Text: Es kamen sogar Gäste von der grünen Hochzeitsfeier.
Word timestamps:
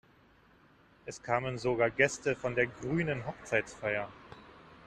Es 1.05 1.21
kamen 1.21 1.59
sogar 1.59 1.91
Gäste 1.91 2.35
von 2.35 2.55
der 2.55 2.65
grünen 2.65 3.23
Hochzeitsfeier. 3.27 4.09